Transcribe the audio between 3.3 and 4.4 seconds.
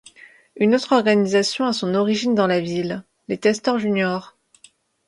Castors Juniors.